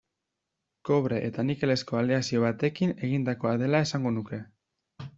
Kobre 0.89 1.19
eta 1.27 1.45
nikelezko 1.51 2.01
aleazio 2.01 2.43
batekin 2.47 2.97
egindakoa 3.11 3.55
dela 3.67 3.87
esango 3.89 4.19
nuke. 4.21 4.45